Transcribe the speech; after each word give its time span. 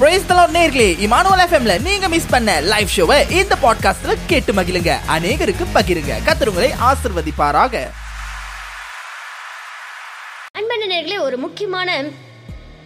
Price 0.00 0.28
தலாட் 0.28 0.54
நேர்களே 0.56 0.86
Emmanuel 1.06 1.42
எஃப்எம்ல 1.44 1.74
நீங்க 1.80 2.08
மிஸ் 2.08 2.28
பண்ண 2.28 2.50
லைவ் 2.60 2.92
ஷோவை 2.96 3.30
இந்த 3.30 3.54
பாட்காஸ்ட்ல 3.62 4.12
கேட்டு 4.26 4.52
மகிழுங்க. 4.52 4.92
அநேகருக்கு 5.14 5.64
பகிருங்க. 5.74 6.12
கத்துருங்களை 6.26 6.70
ஆசிர்வதிப்பாராக. 6.88 7.74
அன்பான 10.58 10.86
நேர்களே 10.92 11.18
ஒரு 11.26 11.36
முக்கியமான 11.36 11.98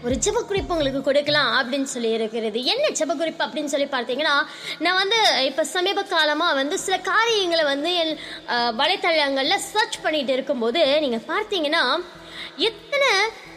ஒரு 0.04 0.14
ஜப 0.24 0.42
குறிப்பு 0.48 0.74
உங்களுக்கு 0.74 1.02
கொடுக்கலாம் 1.02 1.52
அப்படின்னு 1.60 1.88
சொல்லி 1.94 2.10
இருக்கிறது. 2.10 2.58
என்ன 2.64 2.90
ஜப 3.00 3.16
குறிப்பு 3.16 3.44
அப்படின்னு 3.44 3.72
சொல்லி 3.74 3.88
பார்த்தீங்கன்னா 3.94 4.34
நான் 4.78 5.00
வந்து 5.02 5.20
இப்போ 5.50 5.64
சமீப 5.64 6.02
காலமாக 6.02 6.54
வந்து 6.54 6.78
சில 6.78 6.98
காரியங்களை 7.12 7.64
வந்து 7.64 7.92
என் 7.94 8.14
வலைத்தளங்களில் 8.80 9.64
சர்ச் 9.72 10.02
பண்ணிட்டு 10.02 10.32
இருக்கும்போது 10.32 11.00
நீங்கள் 11.00 11.26
பார்த்தீங்கன்னா 11.32 11.84
எத்தனை 12.56 13.08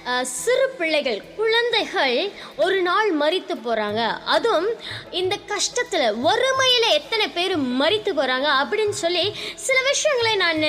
சிறு 0.08 0.66
பிள்ளைகள் 0.78 1.22
குழந்தைகள் 1.38 2.18
ஒரு 2.56 2.82
நாள் 2.82 3.10
மறித்து 3.14 3.56
போகிறாங்க 3.66 4.02
அதுவும் 4.26 4.70
இந்த 5.12 5.36
கஷ்டத்தில் 5.48 6.16
வறுமையில் 6.22 6.88
எத்தனை 6.90 7.28
பேர் 7.28 7.56
மறித்து 7.82 8.12
போகிறாங்க 8.14 8.48
அப்படின்னு 8.62 8.96
சொல்லி 9.02 9.26
சில 9.56 9.78
விஷயங்களை 9.90 10.34
நான் 10.36 10.64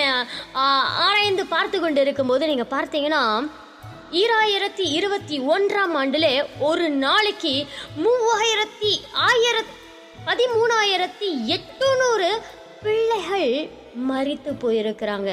ஆராய்ந்து 1.05 1.46
பார்த்து 1.46 1.80
கொண்டு 1.80 2.01
இருக்கும்போது 2.01 2.46
நீங்கள் 2.46 2.73
பார்த்தீங்கன்னா 2.77 3.23
ஈராயிரத்தி 4.12 4.84
இருபத்தி 4.98 5.38
ஒன்றாம் 5.55 5.95
ஆண்டில் 5.95 6.30
ஒரு 6.59 6.91
நாளைக்கு 6.91 7.55
மூவாயிரத்தி 8.05 8.93
ஆயிரத் 9.29 9.74
பதிமூணாயிரத்தி 10.27 11.29
எட்டுநூறு 11.57 12.30
பிள்ளைகள் 12.82 13.52
மறித்து 14.09 14.51
போயிருக்கிறாங்க. 14.62 15.30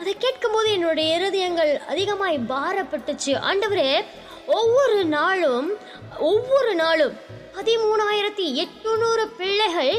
அதை 0.00 0.16
கேட்கும்போது 0.18 0.72
என்னுடைய 0.72 1.08
இருதயங்கள் 1.18 1.72
அதிகமாய் 1.86 2.38
பாரப்பட்டுச்சு. 2.48 3.32
ஆண்டவரே 3.48 4.04
ஒவ்வொரு 4.46 5.04
நாளும் 5.04 5.72
ஒவ்வொரு 6.18 6.74
நாளும் 6.74 7.16
பதிமூணாயிரத்தி 7.54 8.44
எட்நூறு 8.62 9.24
பிள்ளைகள் 9.38 9.92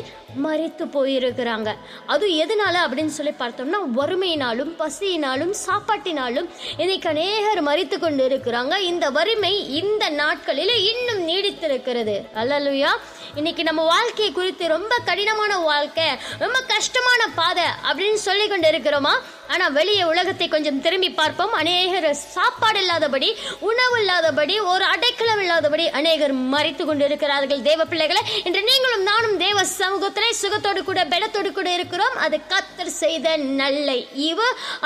மறித்து 0.44 0.86
போயிருக்கிறாங்க. 0.94 1.70
அது 2.06 2.28
எதனால 2.28 2.76
அப்படின்னு 2.86 3.16
சொல்லி 3.18 3.34
பார்த்தோம்னா 3.40 3.80
வறுமையினாலும் 3.98 4.72
பசியினாலும் 4.80 5.54
சாப்பாட்டினாலும் 5.66 6.50
இன்னைக்கு 6.78 7.10
அநேகர் 7.10 7.64
மறித்து 7.64 8.00
கொண்டு 8.00 8.28
இருக்கிறாங்க 8.28 8.78
இந்த 8.78 9.10
வறுமை 9.10 9.54
இந்த 9.82 10.10
நாட்களில் 10.10 10.76
இன்னும் 10.92 11.28
நீடித்திருக்கிறது. 11.28 12.16
அல்லலுயா. 12.36 12.94
இன்னைக்கு 13.36 13.64
நம்ம 13.64 13.82
வாழ்க்கையை 13.84 14.34
குறித்து 14.34 14.68
ரொம்ப 14.68 14.94
கடினமான 15.06 15.58
வாழ்க்கை 15.58 16.08
ரொம்ப 16.40 16.60
கஷ்டமான 16.68 17.28
பாதை 17.36 17.64
அப்படின்னு 17.92 18.22
சொல்லி 18.28 18.48
கொண்டு 18.48 18.70
இருக்கிறோமா 18.72 19.14
ஆனால் 19.54 19.76
வெளியே 19.78 20.04
உலகத்தை 20.12 20.48
கொஞ்சம் 20.54 20.80
திரும்பி 20.86 21.10
பார்ப்போம். 21.20 21.54
அநேகர் 21.62 22.08
சாப்பாடு 22.36 22.80
இல்லாதபடி 22.84 23.30
உணவு 23.70 23.96
இல்லாதபடி 24.02 24.56
ஒரு 24.72 24.86
அடைக்கலம் 24.94 25.42
இல்லாதபடி 25.44 25.86
அநேகர் 26.00 26.34
மறைத்து 26.54 26.84
கொண்டு 26.90 27.06
இருக்கிறார்கள் 27.10 27.64
தேவ 27.70 27.86
பிள்ளைகளை 27.92 28.22
இன்று 28.48 28.62
நீங்களும் 28.70 29.06
நானும் 29.10 29.36
தேவ 29.46 29.64
சமூகத்திலே 29.80 30.30
சுகத்தோடு 30.42 30.82
கூட 30.90 31.00
பெலத்தோடு 31.14 31.52
கூட 31.58 31.70
இருக்கிறோம். 31.78 32.16
அது 32.26 32.40
கத்தர் 32.54 32.94
செய்த 33.02 33.36
நல்ல 33.62 33.88
இவ 34.30 34.40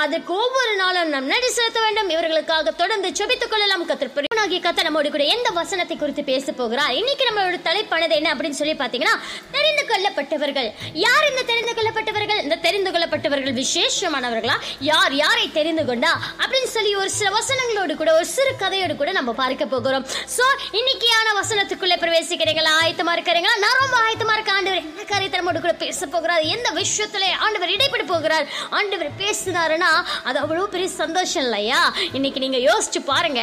அதற்கு 0.04 0.32
ஒவ்வொரு 0.44 0.72
நாளும் 0.82 1.12
நாம் 1.14 1.30
நடி 1.34 1.50
செலுத்த 1.58 1.80
வேண்டும். 1.86 2.10
இவர்களுக்காக 2.14 2.74
தொடர்ந்து 2.82 3.10
சொபித்துக் 3.20 3.52
கொள்ளலாம். 3.52 3.86
கத்தர் 3.90 4.14
பிரியனாகிய 4.16 4.60
கத்தர் 4.66 4.88
நம்மோடு 4.88 5.12
கூட 5.16 5.26
எந்த 5.36 5.48
வசனத்தை 5.60 5.96
குறித்து 5.96 6.24
பேச 6.32 6.52
போகிறார்? 6.62 6.94
இன்னைக்கு 7.00 7.28
நம்மளோட 7.28 7.60
தலைப்பானது 7.68 8.16
என்ன 8.20 8.32
அப்படின்னு 8.34 8.60
சொல்லி 8.62 8.76
பார்த்தீங்கன்னா 8.82 9.16
தெரிந்து 9.56 9.84
கொள்ளப்பட்டவர்கள். 9.92 10.70
யார் 11.06 11.28
இந்த 11.30 11.44
தெரிந்து 11.52 11.74
கொள்ளப்பட்டவர்கள்? 11.78 12.42
இந்த 12.46 12.60
தெரிந்து 12.66 12.92
கொள்ளப்பட்டவர்கள் 12.96 13.58
விசேஷமானவர்களா? 13.62 14.53
யார் 14.90 15.14
யாரை 15.22 15.46
தெரிந்து 15.58 15.84
கொண்டா 15.90 16.12
அப்படின்னு 16.42 16.70
சொல்லி 16.76 16.92
ஒரு 17.02 17.10
சில 17.18 17.28
வசனங்களோடு 17.38 17.94
கூட 18.00 18.10
ஒரு 18.18 18.26
சிறு 18.34 18.52
கதையோடு 18.62 18.96
கூட 19.00 19.10
நம்ம 19.18 19.30
பார்க்க 19.42 19.72
போகிறோம். 19.74 20.06
ஸோ 20.36 20.44
இன்னைக்கியான 20.78 21.28
வசனத்துக்குள்ளே 21.40 21.96
பிரவேசிக்கிறீங்களா? 22.04 22.72
ஆயத்தமாக 22.82 23.16
இருக்கிறீங்களா? 23.16 23.56
நான் 23.64 23.80
ரொம்ப 23.82 23.96
ஆயத்தமாக 24.04 24.36
இருக்க 24.38 24.52
ஆண்டவர் 24.58 24.80
என்ன 24.82 25.04
காரியத்தனமோடு 25.12 25.62
கூட 25.64 25.74
பேச 25.84 26.06
போகிறார்? 26.14 26.44
எந்த 26.54 26.68
விஷயத்துல 26.80 27.24
ஆண்டவர் 27.46 27.74
இடைப்பட 27.76 28.04
போகிறார்? 28.12 28.46
ஆண்டவர் 28.78 29.10
பேசினாருன்னா 29.22 29.90
அது 30.28 30.38
அவ்வளோ 30.44 30.66
பெரிய 30.74 30.90
சந்தோஷம் 31.02 31.44
இல்லையா? 31.46 31.82
இன்னைக்கு 32.18 32.42
நீங்கள் 32.46 32.66
யோசிச்சு 32.68 33.02
பாருங்க. 33.12 33.42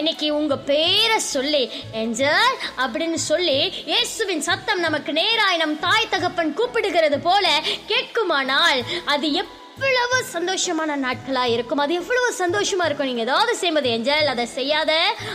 இன்னைக்கு 0.00 0.26
உங்கள் 0.40 0.64
பேரை 0.70 1.18
சொல்லி 1.34 1.64
என்ஜல் 2.02 2.54
அப்படின்னு 2.84 3.20
சொல்லி 3.30 3.58
இயேசுவின் 3.92 4.46
சத்தம் 4.48 4.84
நமக்கு 4.86 5.12
நேராய் 5.20 5.62
நம் 5.62 5.78
தாய் 5.86 6.12
தகப்பன் 6.14 6.56
கூப்பிடுகிறது 6.58 7.18
போல 7.28 7.46
கேட்குமானால் 7.92 8.80
அது 9.14 9.26
எவ்வளவு 9.78 10.16
சந்தோஷமான 10.36 10.92
நாட்களா 11.04 11.42
இருக்கும். 11.54 11.80
அது 11.82 11.92
எவ்வளவு 11.98 12.28
சந்தோஷமா 12.40 12.84
இருக்கும். 12.88 13.08
நீங்க 13.10 13.22
ஏதாவது 13.26 13.52
செய்வது 13.60 13.88
என்ஜல் 13.96 14.30
அதை 14.32 14.44
செய்யாத 14.54 14.92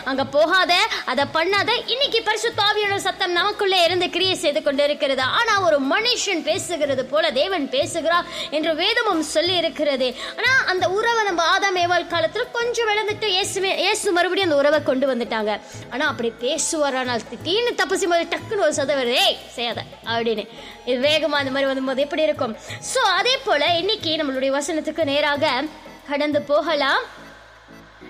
அங்க 0.09 0.23
போகாத 0.35 0.73
அதை 1.11 1.23
பண்ணாத. 1.35 1.69
இன்னைக்கு 1.93 2.19
பரிசு 2.27 2.49
தாவியோட 2.57 2.95
சத்தம் 3.05 3.35
நமக்குள்ளே 3.39 3.79
இருந்து 3.87 4.07
கிரியை 4.15 4.35
செய்து 4.41 4.61
கொண்டு 4.65 4.83
இருக்கிறது 4.87 5.23
ஆனா 5.39 5.53
ஒரு 5.67 5.77
மனுஷன் 5.93 6.43
பேசுகிறது 6.49 7.05
போல 7.13 7.31
தேவன் 7.39 7.67
பேசுகிறார் 7.75 8.27
என்று 8.57 8.73
வேதமும் 8.81 9.23
சொல்லி 9.35 9.55
இருக்கிறது 9.61 10.09
ஆனா 10.37 10.51
அந்த 10.73 10.87
உறவை 10.97 11.23
நம்ம 11.29 11.45
ஆதாம் 11.53 11.79
ஏவாள் 11.83 12.11
காலத்துல 12.15 12.45
கொஞ்சம் 12.57 12.89
விளந்துட்டு 12.91 13.29
இயேசுமே 13.37 13.71
இயேசு 13.85 14.15
மறுபடியும் 14.19 14.49
அந்த 14.49 14.59
உறவை 14.63 14.81
கொண்டு 14.91 15.07
வந்துட்டாங்க. 15.13 15.53
ஆனா 15.93 16.03
அப்படி 16.11 16.31
பேசுவாரானால் 16.45 17.27
திடீர்னு 17.31 17.73
தப்பு 17.83 17.97
செய்யும்போது 18.01 18.31
டக்குன்னு 18.35 18.67
ஒரு 18.67 18.77
சதம் 18.81 19.01
வருது 19.01 19.17
ஏய் 19.25 19.39
செய்யாத 19.57 19.79
அப்படின்னு. 20.13 20.45
இது 20.89 20.99
வேகமா 21.09 21.39
அந்த 21.41 21.51
மாதிரி 21.55 21.71
வரும்போது 21.71 22.05
எப்படி 22.05 22.23
இருக்கும்? 22.27 22.53
சோ 22.91 23.01
அதே 23.19 23.35
போல 23.47 23.63
இன்னைக்கு 23.81 24.11
நம்ம 24.19 24.31
உங்களுடைய 24.33 24.55
வசனத்துக்கு 24.59 25.03
நேராக 25.03 25.63
கடந்து 26.09 26.41
போகலாம். 26.41 27.03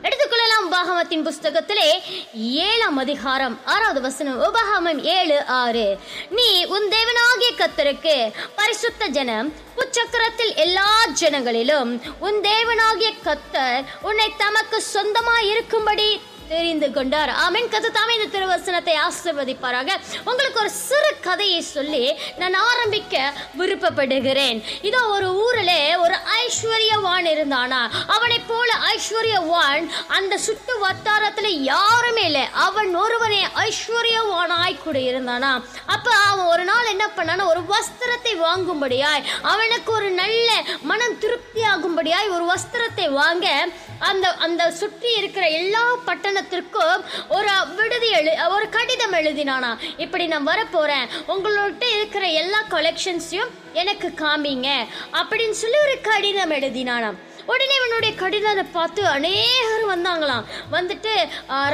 எடுத்துக்கொள்ளலாம் 0.01 0.67
உபாகமத்தின் 0.69 1.25
புஸ்தகத்திலே 1.27 1.89
ஏழாம் 2.33 2.97
அதிகாரம் 2.97 3.59
ஆறாவது 3.65 4.01
வசனம். 4.01 4.39
உபாகமம் 4.43 5.01
ஏழு 5.01 5.45
ஆறு. 5.45 5.99
நீ 6.29 6.65
உன் 6.65 6.89
தேவனாகிய 6.89 7.49
கத்தருக்கு 7.57 8.33
பரிசுத்த 8.55 9.05
ஜனம் 9.05 9.53
உச்சக்கரத்தில் 9.75 10.55
எல்லா 10.55 11.05
ஜனங்களிலும் 11.21 12.01
உன் 12.19 12.41
தேவனாகிய 12.41 13.11
கத்தர் 13.23 13.85
உன்னை 14.01 14.33
தமக்கு 14.37 14.83
சொந்தமாய் 14.93 15.49
இருக்கும்படி 15.49 16.21
தெரிந்து 16.53 16.89
கொண்டார். 16.97 17.31
ஆமென். 17.45 17.71
கத்து 17.73 17.91
இந்த 18.15 18.27
திருவசனத்தை 18.33 18.93
ஆசிர்வதிப்பாராக. 19.05 19.91
உங்களுக்கு 20.29 20.59
ஒரு 20.63 20.71
சிறு 20.87 21.11
கதையை 21.27 21.61
சொல்லி 21.75 22.03
நான் 22.41 22.55
ஆரம்பிக்க 22.69 23.15
விருப்பப்படுகிறேன். 23.59 24.59
இதோ 24.89 25.01
ஒரு 25.15 25.27
ஊரில் 25.45 25.77
ஒரு 26.03 26.15
ஐஸ்வர்யவான் 26.41 27.27
இருந்தானா? 27.33 27.81
அவனை 28.15 28.39
போல 28.49 28.69
ஐஸ்வர்யவான் 28.93 29.85
அந்த 30.17 30.33
சுட்டு 30.45 30.73
வட்டாரத்தில் 30.83 31.51
யாருமே 31.73 32.25
இல்லை. 32.29 32.45
அவன் 32.67 32.91
ஒருவனே 33.03 33.41
ஐஸ்வர்யவானாய் 33.65 34.83
கூட 34.85 34.97
இருந்தானா 35.11 35.51
அப்போ 35.95 36.11
அவன் 36.29 36.51
ஒரு 36.53 36.63
நாள் 36.71 36.91
என்ன 36.93 37.05
பண்ணானா? 37.17 37.43
ஒரு 37.53 37.61
வஸ்திரத்தை 37.73 38.32
வாங்கும்படியாய் 38.35 39.23
அவனுக்கு 39.41 39.91
ஒரு 39.91 40.09
நல்ல 40.09 40.63
மனம் 40.81 41.19
திருப்தியாகும்படியாய் 41.19 42.29
ஒரு 42.29 42.53
வஸ்திரத்தை 42.53 43.09
வாங்க 43.09 43.67
அந்த 43.99 44.31
அந்த 44.31 44.71
சுற்றி 44.71 45.13
இருக்கிற 45.15 45.47
எல்லா 45.47 45.83
பட்டணத்திற்கும் 46.05 47.03
ஒரு 47.29 47.49
விடுதி 47.75 48.09
எழு 48.09 48.37
ஒரு 48.49 48.69
கடிதம் 48.69 49.13
எழுதினானா 49.13 49.77
இப்படி 49.97 50.27
நான் 50.27 50.47
வரப்போகிறேன் 50.47 51.09
உங்கள்கிட்ட 51.27 51.83
இருக்கிற 51.83 52.25
எல்லா 52.27 52.63
கலெக்ஷன்ஸையும் 52.69 53.51
எனக்கு 53.73 54.07
காமிங்க. 54.07 54.69
அப்படின்னு 55.13 55.51
சொல்லி 55.51 55.77
ஒரு 55.77 56.01
கடிதம் 56.01 56.51
எழுதினானாம். 56.51 57.17
உடனே 57.45 57.75
இவனுடைய 57.75 58.15
கடிதத்தை 58.15 58.63
பார்த்து 58.63 59.07
அநேக 59.07 59.72
எல்லாரும் 59.83 59.93
வந்தாங்களாம். 59.93 60.45
வந்துட்டு 60.75 61.13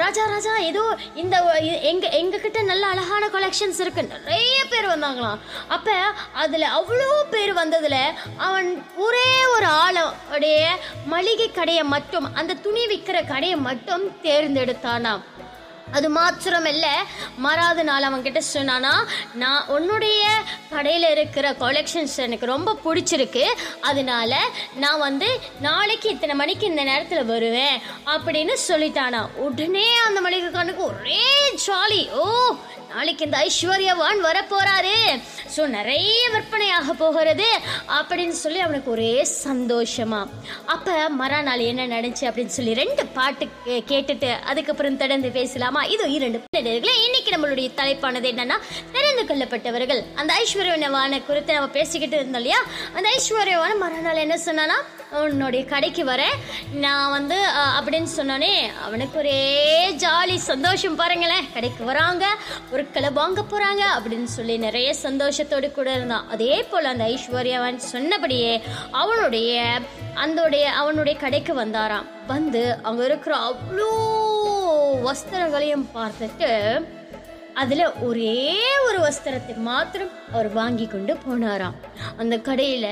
ராஜா 0.02 0.24
ராஜா 0.34 0.54
ஏதோ 0.70 0.84
இந்த 1.22 1.36
எங்க 1.92 2.06
எங்க 2.22 2.38
கிட்ட 2.38 2.60
நல்ல 2.72 2.84
அழகான 2.94 3.24
கலெக்ஷன்ஸ் 3.36 3.80
இருக்கு. 3.84 4.04
நிறைய 4.28 4.60
பேர் 4.72 4.92
வந்தாங்களாம். 4.94 5.42
அப்ப 5.76 5.92
அதுல 6.44 6.70
அவ்வளோ 6.80 7.10
பேர் 7.34 7.54
வந்ததுல 7.62 7.98
அவன் 8.48 8.70
ஒரே 9.08 9.30
ஒரு 9.56 9.68
ஆளுடைய 9.84 10.58
மளிகை 11.14 11.50
கடையை 11.52 11.84
மட்டும் 11.96 12.28
அந்த 12.42 12.60
துணி 12.66 12.86
விற்கிற 12.94 13.18
கடையை 13.34 13.58
மட்டும் 13.70 14.06
தேர்ந்தெடுத்தானாம். 14.28 15.24
அது 15.92 16.14
மாத்திரமல்ல 16.14 16.86
மறாத 17.38 17.84
நாள் 17.84 18.02
அவன் 18.02 18.22
கிட்ட 18.22 18.42
சொன்னானா 18.54 18.94
நான் 19.34 19.68
உன்னுடைய 19.68 20.42
கடையில் 20.70 21.10
இருக்கிற 21.10 21.52
கலெக்ஷன்ஸ் 21.52 22.18
எனக்கு 22.18 22.46
ரொம்ப 22.46 22.80
பிடிச்சிருக்கு. 22.86 23.44
அதனால 23.82 24.42
நான் 24.76 25.00
வந்து 25.00 25.40
நாளைக்கு 25.62 26.10
இத்தனை 26.10 26.36
மணிக்கு 26.36 26.66
இந்த 26.66 26.84
நேரத்தில் 26.84 27.26
வருவேன். 27.26 27.82
அப்படின்னு 28.06 28.54
சொல்லிட்டானா. 28.68 29.28
உடனே 29.36 29.98
அந்த 29.98 30.22
மளிகைக்காரனுக்கு 30.22 30.76
ஒரே 30.76 31.26
ஜாலி 31.68 32.12
ஓ 32.12 32.56
நாளைக்கு 32.90 33.26
இந்த 33.26 33.38
ஐஸ்வர்யவான் 33.38 34.24
வரப்போறாரு. 34.24 35.22
ஸோ 35.56 35.68
நிறைய 35.68 36.30
விற்பனையாக 36.30 36.94
போகிறது. 36.94 37.46
அப்படின்னு 37.88 38.30
சொல்லி 38.30 38.60
அவனுக்கு 38.60 38.92
ஒரே 38.92 39.28
சந்தோஷமா. 39.44 40.28
அப்போ 40.66 41.10
மறுநாள் 41.10 41.60
என்ன 41.60 41.88
நடந்துச்சு 41.88 42.22
அப்படின்னு 42.22 42.46
சொல்லி 42.46 42.74
ரெண்டு 42.74 43.06
பாட்டு 43.06 43.48
கே- 43.66 43.84
கேட்டுட்டு 43.88 44.40
அதுக்கப்புறம் 44.40 44.98
தொடர்ந்து 44.98 45.30
பேசலாமா? 45.30 45.84
இது 45.84 46.12
இரண்டு 46.12 46.42
இன்னைக்கு 46.52 47.32
நம்மளுடைய 47.32 47.72
தலைப்பானது 47.78 48.28
என்னன்னா 48.28 48.58
தெரிந்து 48.92 49.34
கொள்ளப்பட்டவர்கள். 49.34 50.04
அந்த 50.16 50.34
ஐஸ்வர்யவான 50.44 51.26
குறித்து 51.26 51.54
நம்ம 51.54 51.70
பேசிக்கிட்டு 51.70 52.16
இருந்தோம் 52.16 52.42
இல்லையா? 52.42 52.64
அந்த 52.94 53.10
ஐஸ்வர்யவான 53.18 53.78
மறுநாள் 53.78 54.16
என்ன 54.16 54.40
சொன்னானா 54.46 54.99
உன்னுடைய 55.18 55.62
கடைக்கு 55.66 56.04
வரேன் 56.10 56.36
நான் 56.84 57.14
வந்து 57.16 57.38
அப்படின்னு 57.78 58.10
சொன்னோனே 58.18 58.52
அவனுக்கு 58.86 59.16
ஒரே 59.22 59.40
ஜாலி 60.04 60.36
சந்தோஷம் 60.50 60.98
பாருங்களேன். 61.00 61.48
கடைக்கு 61.54 61.84
வராங்க 61.90 62.26
பொருட்களை 62.72 63.10
வாங்க 63.20 63.44
போகிறாங்க 63.52 63.84
அப்படின்னு 63.96 64.30
சொல்லி 64.36 64.58
நிறைய 64.66 64.90
சந்தோஷத்தோடு 65.06 65.70
கூட 65.72 65.90
இருந்தான். 65.96 66.28
அதே 66.36 66.54
போல் 66.72 66.92
அந்த 66.92 67.08
ஐஸ்வர்யாவன் 67.16 67.80
சொன்னபடியே 67.94 68.54
அவனுடைய 69.02 69.64
அந்தோடைய 70.26 70.68
அவனுடைய 70.84 71.16
கடைக்கு 71.26 71.56
வந்தாராம். 71.64 72.08
வந்து 72.34 72.64
அங்கே 72.90 73.04
இருக்கிற 73.10 73.36
அவ்வளோ 73.50 73.90
வஸ்திரங்களையும் 75.08 75.90
பார்த்துட்டு 75.98 76.52
அதுல 77.60 77.92
ஒரே 78.02 78.36
ஒரு 78.86 78.98
வஸ்திரத்தை 79.00 79.58
மாத்திரம் 79.58 80.10
அவர் 80.34 80.50
வாங்கி 80.50 80.88
கொண்டு 80.88 81.18
போனாராம். 81.26 81.78
அந்த 82.18 82.38
கடையில 82.38 82.88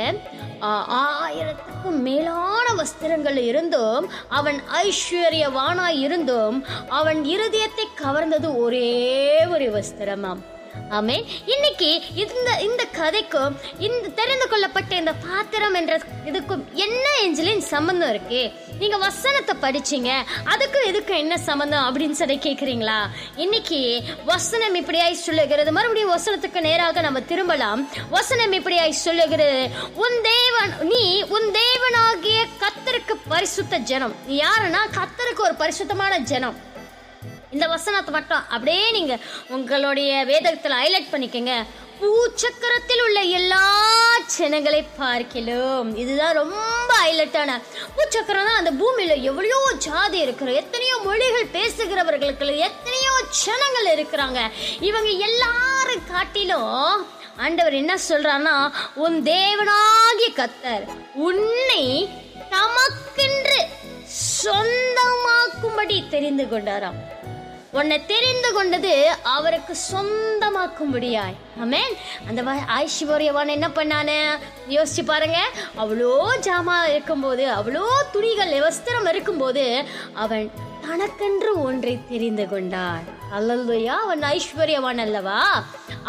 ஆ, 0.62 0.69
ஆயிரத்துக்கும் 1.02 2.00
மேலான 2.00 2.66
வஸ்திரங்கள் 2.78 3.38
இருந்தும் 3.44 4.06
அவன் 4.30 4.62
ஐஸ்வர்யவானாய் 4.84 6.00
இருந்தும் 6.00 6.58
அவன் 6.90 7.24
இருதயத்தை 7.25 7.88
கவர்ந்தது 8.04 8.58
ஒரே 8.58 8.90
ஒரு 9.48 9.66
வஸ்திரமாம். 9.72 10.42
ஆமே 10.90 11.16
இன்னைக்கு 11.46 11.90
இந்த 12.16 12.50
இந்த 12.62 12.88
கதைக்கும் 12.94 13.56
இந்த 13.80 14.08
தெரிந்து 14.16 14.48
கொள்ளப்பட்ட 14.48 14.96
இந்த 14.96 15.14
பாத்திரம் 15.14 15.74
என்ற 15.74 15.94
இதுக்கும் 16.25 16.64
என்ன 16.75 17.06
ஏஞ்சலின் 17.24 17.64
சம்பந்தம் 17.68 18.10
இருக்கு? 18.10 18.42
நீங்க 18.80 18.98
வசனத்தை 18.98 19.54
படிச்சீங்க. 19.62 20.12
அதுக்கு 20.44 20.80
இதுக்கு 20.88 21.18
என்ன 21.18 21.38
சம்பந்தம் 21.38 21.86
அப்படின்னு 21.86 22.18
சொல்லி 22.22 22.38
கேக்குறீங்களா? 22.38 23.00
இன்னைக்கு 23.36 24.04
வசனம் 24.26 24.76
இப்படியாய் 24.76 25.24
சொல்லுகிறது. 25.28 25.72
மறுபடியும் 25.72 26.14
வசனத்துக்கு 26.18 26.62
நேராக 26.62 27.02
நம்ம 27.02 27.22
திரும்பலாம். 27.22 27.90
வசனம் 28.10 28.54
இப்படியாய் 28.54 29.02
சொல்லுகிறது. 29.06 29.70
உன் 29.94 30.18
தேவன் 30.22 30.88
நீ 30.88 31.22
உன் 31.22 31.50
தேவனாகிய 31.60 32.46
கத்தருக்கு 32.64 33.16
பரிசுத்த 33.28 33.78
ஜனம். 33.78 34.16
நீ 34.28 34.42
யாருன்னா? 34.42 34.84
கத்தருக்கு 35.00 35.40
ஒரு 35.40 35.56
பரிசுத்தமான 35.56 36.18
ஜனம். 36.18 36.66
இந்த 37.52 37.68
வசனத்தை 37.68 38.14
மட்டும் 38.14 38.48
அப்படியே 38.50 38.92
நீங்க 38.92 39.18
உங்களுடைய 39.50 40.26
வேதத்துல 40.26 40.78
ஹைலைட் 40.84 41.14
பண்ணிக்கங்க. 41.14 41.54
பூச்சக்கரத்தில் 42.02 43.02
உள்ள 43.06 43.20
எல்லா 43.22 43.62
ஜனங்களை 44.38 44.88
பார்க்கலும். 45.00 45.96
இதுதான் 45.98 46.36
ரொம்ப 46.36 46.94
ஹைலைட்டான 47.06 47.62
பூச்சக்கரம் 47.98 48.48
தான் 48.48 48.60
அந்த 48.62 48.72
பூமியில 48.82 49.14
எவ்வளோ 49.30 49.60
ஜாதி 49.88 50.18
இருக்கிற 50.26 50.50
எத்தனையோ 50.62 50.96
மொழிகள் 51.08 51.54
பேசுகிறவர்களுக்கு 51.58 52.46
எத்தனையோ 52.68 53.14
ஜனங்கள் 53.44 53.90
இருக்கிறாங்க. 53.96 54.40
இவங்க 54.90 55.10
எல்லாரும் 55.28 56.08
காட்டிலும் 56.12 57.06
ஆண்டவர் 57.46 57.80
என்ன 57.82 57.94
சொல்றாருன்னா 58.10 58.56
உன் 59.06 59.18
தேவனாகிய 59.34 60.30
கத்தர் 60.40 60.86
உன்னை 61.28 61.84
தமக்கென்று 62.54 63.60
சொந்தமாக்கும்படி 64.42 65.98
தெரிந்து 66.14 66.46
கொண்டாராம். 66.54 67.00
உன்னை 67.72 68.06
தெரிந்து 68.06 68.54
கொண்டது 68.54 69.10
அவருக்கு 69.24 69.75
சொந்தமாக்கும்படியாய் 69.92 71.36
ஆமேன். 71.64 71.92
அந்த 72.28 72.42
ஐஸ்வர்யவான் 72.84 73.48
என்ன 73.48 73.68
பண்ணானு? 73.68 74.40
யோசிச்சு 74.69 75.04
பாருங்க. 75.06 75.40
அவ்வளோ 75.78 76.12
ஜாமா 76.48 76.90
இருக்கும்போது 76.90 77.46
அவ்வளோ 77.48 77.84
துணிகள் 78.12 78.56
வஸ்திரம் 78.60 79.10
இருக்கும்போது 79.10 79.86
அவன் 80.14 80.52
தனக்கென்று 80.88 81.51
ஒன்றை 81.68 81.94
தெரிந்து 82.10 82.45
கொண்டான். 82.50 83.06
அல்லல்லையா 83.38 83.95
அவன் 84.04 84.22
ஐஸ்வர்யவான் 84.36 85.01
அல்லவா? 85.06 85.39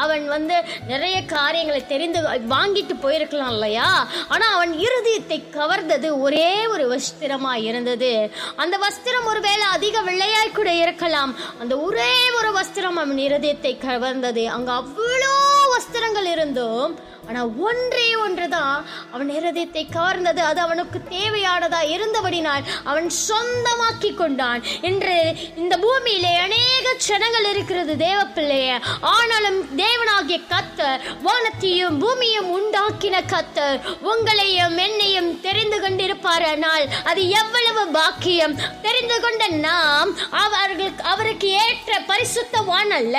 அவன் 0.03 0.25
வந்து 0.35 0.57
நிறைய 0.91 1.17
காரியங்களை 1.33 1.81
தெரிந்து 1.87 2.21
வாங்கிட்டு 2.55 2.95
போயிருக்கலாம் 3.05 3.55
இல்லையா? 3.57 3.89
ஆனால் 4.29 4.55
அவன் 4.57 4.73
இருதயத்தை 4.87 5.39
கவர்ந்தது 5.59 6.11
ஒரே 6.27 6.51
ஒரு 6.75 6.85
வஸ்திரமாக 6.95 7.65
இருந்தது. 7.71 8.13
அந்த 8.57 8.79
வஸ்திரம் 8.87 9.29
ஒருவேளை 9.33 9.67
அதிக 9.77 10.03
வெள்ளையாய் 10.11 10.57
கூட 10.61 10.73
இருக்கலாம். 10.85 11.35
அந்த 11.61 11.77
ஒரே 11.89 12.13
ஒரு 12.41 12.53
வஸ்திரம் 12.59 13.01
அவன் 13.05 13.23
இருதயத்தை 13.29 13.75
கவர்ந்தது. 13.89 14.45
அங்கே 14.57 14.75
அவ்வளோ 14.81 15.35
வஸ்திரங்கள் 15.75 16.29
இருந்தும் 16.35 16.93
ஆனால் 17.29 17.51
ஒன்றே 17.69 18.07
ஒன்றுதான். 18.25 18.79
அவன் 19.15 19.31
இருதயத்தை 19.39 19.83
கவர்ந்தது 19.97 20.43
அது 20.51 20.61
அவனுக்கு 20.67 20.99
தேவையானதா 21.11 21.81
இருந்தபடினால் 21.95 22.65
அவன் 22.91 23.09
சொந்தமாக்கி 23.29 24.11
கொண்டான். 24.15 24.63
என்று 24.91 25.17
இந்த 25.63 25.75
பூமியிலே 25.85 26.33
அநேக 26.45 26.87
ஜனங்கள் 27.07 27.49
இருக்கிறது 27.53 27.93
தேவ 28.05 28.21
பிள்ளைய 28.37 28.71
ஆனாலும் 29.13 29.59
தேவனாகிய 29.83 30.39
கத்தர் 30.53 31.03
வானத்தையும் 31.27 31.99
பூமியும் 32.05 32.49
உண்டாக்கின 32.57 33.17
கத்தர் 33.35 33.79
உங்களையும் 34.11 34.77
என்னையும் 34.87 35.31
தெரிந்து 35.47 35.79
கொண்டிருப்பாரானால் 35.85 36.87
அது 37.11 37.23
எவ்வளவு 37.41 37.85
பாக்கியம். 37.99 38.57
தெரிந்து 38.87 39.19
கொண்ட 39.21 39.47
நாம் 39.67 40.13
அவர்களுக்கு 40.45 41.05
அவருக்கு 41.13 41.49
ஏற்ற 41.65 41.93
பரிசுத்தவான் 42.11 42.93
அல்ல. 43.01 43.17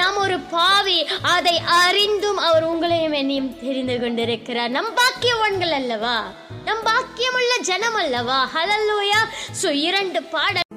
நாம் 0.00 0.18
ஒரு 0.24 0.38
பாவி 0.54 0.98
அதை 1.34 1.56
அறிந்தும் 1.82 2.42
அவர் 2.48 2.68
உங்களையும் 2.72 3.16
என்னையும் 3.22 3.49
தெரிந்து 3.58 3.96
கொண்டிருக்கிறார் 3.98 4.70
நம் 4.70 4.92
பாக்கியவான்கள் 4.94 5.74
அல்லவா? 5.74 6.16
நம் 6.64 6.82
பாக்கியமுள்ள 6.84 7.52
ஜனம் 7.62 7.94
அல்லவா 7.94 8.38
ஹலல்லோயா 8.54 9.20
சோ 9.62 9.70
இரண்டு 9.80 10.22
பாடல் 10.34 10.69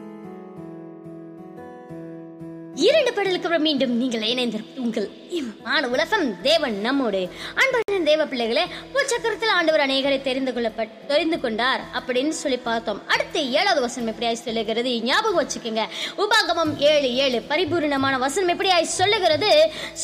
இரண்டு 2.86 3.12
பாடலுக்கு 3.16 3.48
அப்புறம் 3.48 3.66
மீண்டும் 3.68 3.92
நீங்கள் 4.02 4.24
இணைந்திருப்பது 4.32 4.82
உங்கள் 4.86 5.08
இம்மான 5.40 5.88
உலகம் 5.94 6.26
தேவன் 6.48 6.76
நம்மோடு. 6.86 7.22
அன்பரின் 7.62 8.08
தேவ 8.10 8.22
பிள்ளைகளே 8.32 8.64
உச்சக்கரத்தில் 8.98 9.54
ஆண்டவர் 9.58 9.84
அநேகரை 9.86 10.18
தெரிந்து 10.28 10.52
கொள்ளப்பட் 10.56 10.94
தெரிந்து 11.12 11.38
கொண்டார் 11.44 11.82
அப்படின்னு 11.98 12.34
சொல்லி 12.40 12.58
பார்த்தோம். 12.68 13.00
அடுத்து 13.14 13.40
ஏழாவது 13.60 13.82
வசனம் 13.86 14.10
எப்படியாய் 14.12 14.40
சொல்லுகிறது? 14.44 14.92
ஞாபகம் 15.10 15.40
வச்சுக்கோங்க. 15.42 15.84
உபாகமம் 16.24 16.74
ஏழு 16.92 17.10
ஏழு 17.26 17.40
பரிபூர்ணமான 17.52 18.18
வசனம் 18.26 18.52
எப்படியாய் 18.54 18.90
சொல்லுகிறது? 19.00 19.52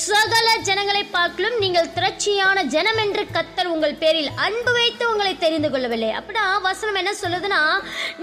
சகல 0.05 0.47
ஜனங்களை 0.69 1.03
பார்க்கலும் 1.17 1.57
நீங்கள் 1.63 1.91
திரட்சியான 1.97 2.63
ஜனம் 2.75 3.01
என்று 3.05 3.25
கத்தர் 3.37 3.73
உங்கள் 3.75 3.99
பேரில் 4.03 4.31
அன்பு 4.47 4.73
வைத்து 4.79 5.05
உங்களை 5.11 5.33
தெரிந்து 5.45 5.71
கொள்ளவில்லை. 5.75 6.11
அப்படின்னா 6.19 6.45
வசனம் 6.69 6.99
என்ன 7.01 7.13
சொல்லுதுன்னா 7.23 7.61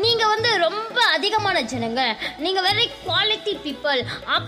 நீங்க 0.05 0.25
வந்து 0.35 0.53
ரொம்ப 0.67 0.99
அதிகமான 1.17 1.57
ஜனங்க 1.75 2.03
நீங்க 2.47 2.61
வெரி 2.71 2.87
குவாலிட்டி 3.07 3.55
பீப்புள் 3.67 4.03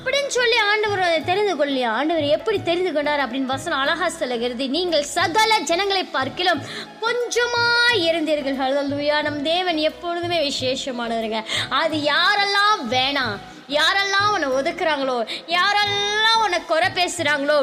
அப்படின்னு 0.04 0.30
சொல்லி 0.38 0.56
ஆண்டவர் 0.56 1.00
அதை 1.00 1.24
தெரிந்து 1.24 1.54
கொள்ளியா? 1.56 1.88
ஆண்டவர் 1.98 2.22
எப்படி 2.22 2.62
தெரிந்து 2.62 2.92
கொண்டார் 2.92 3.22
அப்படின்னு 3.24 3.52
வசனம் 3.54 3.78
அழகா 3.78 4.08
சொல்லுகிறது. 4.08 4.68
நீங்கள் 4.68 5.02
சகல 5.02 5.58
ஜனங்களை 5.58 6.04
பார்க்கிலும் 6.04 6.62
கொஞ்சமா 7.04 7.66
இருந்தீர்கள். 8.08 8.58
ஹalleluya. 8.62 9.22
நம் 9.22 9.42
தேவன் 9.42 9.76
எப்பொழுதுமே 9.76 10.38
விசேஷமானவருங்க. 10.48 11.42
அது 11.82 11.96
யாரெல்லாம் 12.12 12.80
வேணாம் 12.96 13.36
யாரெல்லாம் 13.78 14.28
உன்னை 14.32 14.48
ஒதுக்குறாங்களோ 14.48 15.16
யாரெல்லாம் 15.56 16.42
உன்னை 16.42 16.58
குறை 16.68 16.88
பேசுறாங்களோ 16.88 17.58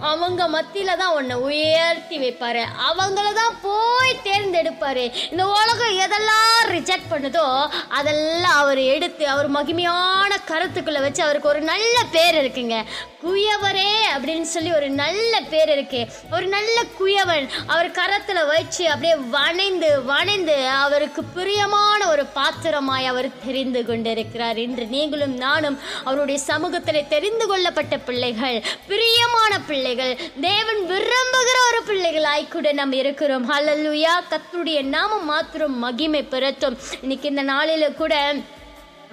அவங்க 0.00 0.48
மத்தியில 0.48 0.96
தான் 0.96 1.14
உன்னை 1.14 1.36
உயர்த்தி 1.36 2.18
வைப்பாரு. 2.18 2.62
அவங்கள 2.88 3.32
தான் 3.32 3.56
போய் 3.62 4.20
தேர்ந்தெடுப்பாரு. 4.24 5.04
இந்த 5.30 5.46
உலகம் 5.46 5.98
எதெல்லாம் 6.04 6.64
ரிஜெக்ட் 6.76 7.10
பண்ணுதோ 7.10 7.46
அதெல்லாம் 7.88 8.58
அவர் 8.62 8.78
எடுத்து 8.78 9.28
அவர் 9.28 9.50
மகிமையான 9.58 10.30
கருத்துக்குள்ள 10.50 11.00
வச்சு 11.00 11.22
அவருக்கு 11.22 11.48
ஒரு 11.48 11.60
நல்ல 11.60 11.96
பேர் 12.10 12.38
இருக்குங்க. 12.42 12.78
குயவரே 13.24 13.90
அப்படின்னு 14.14 14.46
சொல்லி 14.52 14.72
ஒரு 14.72 14.90
நல்ல 14.90 15.40
பேர் 15.50 15.68
இருக்கு. 15.68 16.00
ஒரு 16.32 16.46
நல்ல 16.46 16.76
குயவன். 16.98 17.46
அவர் 17.66 17.90
கரத்துல 17.98 18.46
வச்சு 18.46 18.84
அப்படியே 18.90 19.14
வணைந்து 19.14 19.90
வணைந்து 20.12 20.56
அவருக்கு 20.66 21.24
பிரியமான 21.24 22.08
ஒரு 22.08 22.24
பாத்திரமாய் 22.38 23.06
அவர் 23.06 23.28
தெரிந்து 23.44 23.84
கொண்டிருக்கிறார். 23.86 24.58
இன்று 24.58 24.86
நீங்களும் 24.86 25.36
நானும் 25.36 25.78
அவருடைய 26.04 26.40
சமூகத்தில் 26.40 27.08
தெரிந்து 27.08 27.46
கொள்ளப்பட்ட 27.46 27.96
பிள்ளைகள். 27.98 28.64
பிரியமான 28.86 29.60
பிள்ளைகள். 29.82 30.12
தேவன் 30.44 30.80
விரும்புகிற 30.90 31.58
ஒரு 31.68 31.78
பிள்ளைகளாய் 31.86 32.44
கூட 32.52 32.66
நாம் 32.78 32.92
இருக்கிறோம். 32.98 33.44
ஹலல்லுயா 33.52 34.12
கர்த்தருடைய 34.32 34.78
நாமம் 34.92 35.26
மாத்திரம் 35.30 35.74
மகிமை 35.84 36.20
பெறட்டும் 36.34 36.76
இன்னைக்கு 37.02 37.26
இந்த 37.32 37.44
நாளில 37.52 37.88
கூட 38.00 38.14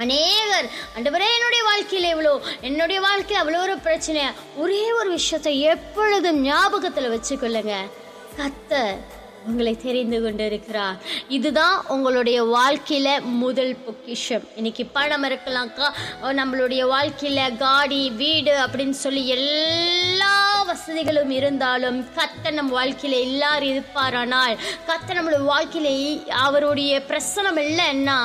அநேகர் 0.03 0.67
அண்டவரே 0.95 1.29
என்னுடைய 1.37 1.61
வாழ்க்கையில் 1.69 2.09
இவ்வளோ 2.13 2.33
என்னுடைய 2.69 2.99
வாழ்க்கையில் 3.07 3.41
அவ்வளோ 3.41 3.61
ஒரு 3.67 3.77
பிரச்சனை. 3.87 4.25
ஒரே 4.63 4.83
ஒரு 4.99 5.09
விஷயத்தை 5.17 5.53
எப்பொழுதும் 5.73 6.41
ஞாபகத்தில் 6.49 7.13
வச்சுக்கொள்ளுங்க. 7.15 7.75
கத்த 8.39 8.83
உங்களை 9.49 9.73
தெரிந்து 9.83 10.17
கொண்டிருக்கிறார். 10.23 10.97
இதுதான் 11.35 11.77
உங்களுடைய 11.93 12.39
வாழ்க்கையில் 12.55 13.25
முதல் 13.43 13.75
பொக்கிஷம். 13.83 14.45
இன்னைக்கு 14.59 14.83
பணம் 14.97 15.25
இருக்கலாம்க்கா 15.29 15.87
நம்மளுடைய 16.39 16.81
வாழ்க்கையில் 16.95 17.55
காடி 17.63 18.01
வீடு 18.21 18.53
அப்படின்னு 18.65 18.97
சொல்லி 19.05 19.23
வசதிகளும் 20.69 21.31
இருந்தாலும் 21.39 21.99
கத்த 22.17 22.51
நம் 22.51 22.73
வாழ்க்கையில 22.75 23.19
எல்லாரும் 23.27 23.71
இருப்பாரானால் 23.73 24.55
கத்த 24.89 25.15
நம்மளோட 25.17 25.43
வாழ்க்கையில 25.53 25.89
அவருடைய 26.45 27.01
பிரசனம் 27.09 27.59
இல்லைன்னா 27.65 28.17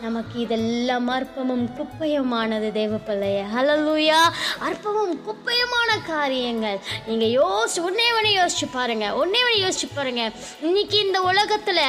நமக்கு 0.00 0.36
இதெல்லாம் 0.40 1.08
அற்பமும் 1.08 1.66
குப்பையுமானது 1.78 2.68
தேவப்பிள்ளைய 2.78 3.40
ஹலலூயா 3.54 4.20
அற்பமும் 4.68 5.14
குப்பையுமான 5.26 5.90
காரியங்கள். 6.06 6.78
நீங்க 7.06 7.26
யோசிச்சு 7.38 7.80
ஒன்னே 7.88 8.06
ஒன்று 8.16 8.30
யோசிச்சு 8.40 8.66
பாருங்க. 8.72 9.06
ஒன்னே 9.22 9.40
ஒன்று 9.46 9.62
யோசிச்சு 9.64 9.88
பாருங்க. 9.94 10.22
இன்னைக்கு 10.60 10.96
இந்த 10.98 11.18
உலகத்துல 11.30 11.80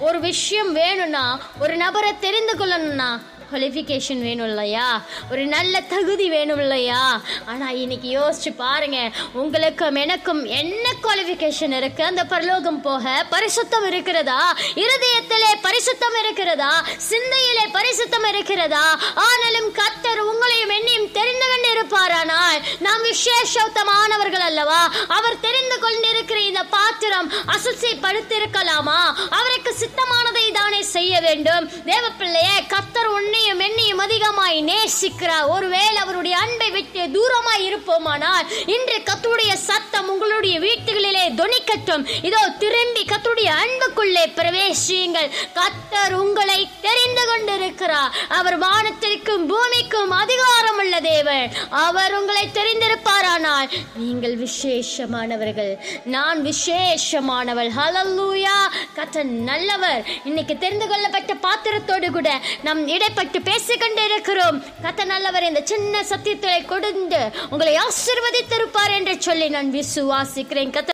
ஒரு 0.00 0.20
விஷயம் 0.20 0.72
வேணும்னா 0.72 1.24
ஒரு 1.60 1.76
நபரை 1.76 2.12
தெரிந்து 2.26 2.54
கொள்ளணும்னா 2.56 3.08
குவாலிஃபிகேஷன் 3.52 4.20
வேணும் 4.20 4.46
இல்லையா 4.46 5.02
ஒரு 5.30 5.46
நல்ல 5.46 5.80
தகுதி 5.80 6.28
வேணும் 6.28 6.58
இல்லையா 6.58 7.20
ஆனால் 7.46 7.76
இன்னைக்கு 7.76 8.08
யோசிச்சு 8.20 8.56
பாருங்க. 8.56 9.10
உங்களுக்கும் 9.32 9.94
எனக்கும் 9.94 10.44
என்ன 10.44 10.92
குவாலிஃபிகேஷன் 11.02 11.76
இருக்கு? 11.76 12.04
அந்த 12.04 12.24
பரலோகம் 12.24 12.80
போக 12.80 13.26
பரிசுத்தம் 13.30 13.86
இருக்கிறதா? 13.86 14.56
இருதயத்திலே 14.74 15.50
பரிசுத்தம் 15.62 16.18
இருக்கிறதா? 16.22 16.84
சிந்தையிலே 17.10 17.66
பரிசுத்தம் 17.72 18.28
இருக்கிறதா? 18.28 19.00
ஆனாலும் 19.14 19.68
கத்தர் 19.74 20.22
உங்களையும் 20.30 20.74
என்னையும் 20.76 21.10
தெரிந்தவன் 21.10 21.66
இருப்பாரானால் 21.74 22.62
நாம் 22.80 23.02
விசேஷமானவர்கள் 23.02 24.46
அல்லவா? 24.50 24.92
அவர் 25.08 25.40
தெரிந்து 25.40 25.78
கொண்டிருக்கிற 25.78 26.40
இந்த 26.40 26.62
பாத்திரம் 26.64 27.32
அசுசைப்படுத்திருக்கலாமா 27.46 29.00
அவருக்கு 29.30 29.74
சித்தமானதை 29.80 30.52
தானே 30.52 30.82
செய்ய 30.82 31.20
வேண்டும். 31.20 31.84
தேவ 31.84 32.10
பிள்ளையே 32.10 32.56
கத்தர் 32.68 33.10
உன்னையும் 33.34 33.62
என்னையும் 33.68 33.98
அதிகமாய் 33.98 34.58
நேசிக்கிறார். 34.64 35.46
ஒருவேளை 35.48 35.96
அவருடைய 35.96 36.34
அன்பை 36.38 36.70
விட்டு 36.70 37.00
தூரமாய் 37.14 37.64
இருப்போமானால் 37.68 38.44
இன்று 38.66 38.96
கத்துடைய 38.98 39.52
சத்தம் 39.68 40.08
உங்களுடைய 40.08 40.56
வீட்டுகளிலே 40.60 41.24
துணிக்கட்டும். 41.40 42.04
இதோ 42.24 42.42
திரும்பி 42.58 43.02
கத்துடைய 43.04 43.50
அன்புக்குள்ளே 43.62 44.24
பிரவேசியுங்கள். 44.38 45.28
கத்தர் 45.58 46.12
உங்களை 46.12 46.68
தெரிந்து 46.80 47.24
கொண்டிருக்கிறார். 47.26 48.14
அவர் 48.28 48.58
வானத்திற்கும் 48.58 49.46
பூமிக்கும் 49.46 50.14
அதிகாரம் 50.24 50.76
உள்ள 50.76 51.00
தேவன். 51.00 51.52
அவர் 51.70 52.14
உங்களை 52.20 52.44
தெரிந்திரு 52.54 52.93
தெரிந்திருப்பாரானால் 53.34 53.70
நீங்கள் 54.02 54.34
விசேஷமானவர்கள். 54.44 55.72
நான் 56.14 56.38
விசேஷமானவள். 56.48 57.70
ஹலல்லூயா 57.78 58.56
கத்த 58.98 59.24
நல்லவர். 59.50 60.02
இன்னைக்கு 60.28 60.56
தெரிந்து 60.64 60.88
கொள்ளப்பட்ட 60.92 61.34
பாத்திரத்தோடு 61.46 62.10
கூட 62.16 62.30
நம் 62.68 62.82
இடைப்பட்டு 62.96 63.40
பேசிக்கொண்டு 63.50 64.04
இருக்கிறோம் 64.10 64.58
கத்த 64.86 65.04
நல்லவர் 65.12 65.48
இந்த 65.50 65.62
சின்ன 65.72 66.04
சத்தியத்தை 66.12 66.58
கொடுந்து 66.72 67.22
உங்களை 67.50 67.76
ஆசிர்வதித்திருப்பார் 67.86 68.96
என்று 68.98 69.16
சொல்லி 69.28 69.48
நான் 69.56 69.72
விசுவாசிக்கிறேன். 69.80 70.74
கத்த 70.76 70.93